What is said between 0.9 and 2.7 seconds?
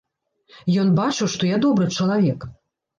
бачыў, што я добры чалавек.